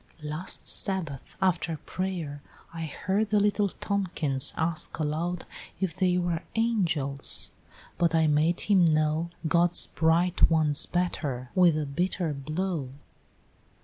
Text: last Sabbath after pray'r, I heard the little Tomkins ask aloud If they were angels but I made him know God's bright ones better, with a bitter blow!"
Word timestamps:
last 0.23 0.65
Sabbath 0.65 1.37
after 1.43 1.77
pray'r, 1.85 2.41
I 2.73 2.85
heard 2.85 3.29
the 3.29 3.39
little 3.39 3.69
Tomkins 3.69 4.51
ask 4.57 4.97
aloud 4.97 5.45
If 5.79 5.95
they 5.95 6.17
were 6.17 6.41
angels 6.55 7.51
but 7.99 8.15
I 8.15 8.25
made 8.25 8.61
him 8.61 8.83
know 8.83 9.29
God's 9.47 9.85
bright 9.85 10.49
ones 10.49 10.87
better, 10.87 11.51
with 11.53 11.77
a 11.77 11.85
bitter 11.85 12.33
blow!" 12.33 12.89